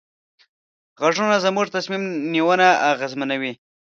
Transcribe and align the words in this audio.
غږونه 1.01 1.35
زموږ 1.45 1.67
تصمیم 1.75 2.03
نیونه 2.33 2.67
اغېزمنوي. 2.91 3.53